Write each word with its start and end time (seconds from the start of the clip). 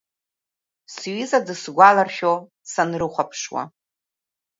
Сҩыза 0.93 1.39
дысгәаларшәо 1.45 2.33
санрыхәаԥшуа. 2.71 3.61